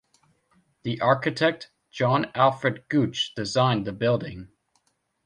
[0.81, 4.47] The architect John Alfred Gotch designed the building.